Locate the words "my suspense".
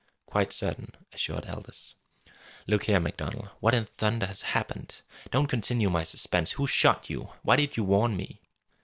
5.91-6.53